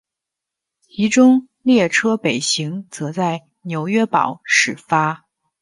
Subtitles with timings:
[0.87, 5.25] 其中列车北行则在纽伦堡始发。